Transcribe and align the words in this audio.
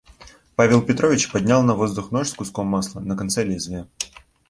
Павел 0.55 0.81
Петрович 0.81 1.31
поднял 1.31 1.61
на 1.61 1.75
воздух 1.75 2.09
нож 2.09 2.29
с 2.29 2.33
куском 2.33 2.65
масла 2.65 3.01
на 3.01 3.15
конце 3.15 3.43
лезвия. 3.43 3.87